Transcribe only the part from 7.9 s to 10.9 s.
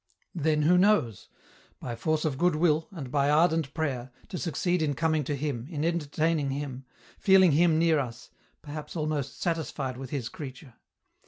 us, perhaps almost satisfied with His creature.